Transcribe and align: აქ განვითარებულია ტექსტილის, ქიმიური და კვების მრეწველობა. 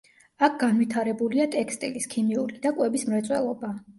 აქ 0.45 0.53
განვითარებულია 0.63 1.45
ტექსტილის, 1.57 2.09
ქიმიური 2.15 2.57
და 2.65 2.75
კვების 2.79 3.07
მრეწველობა. 3.13 3.73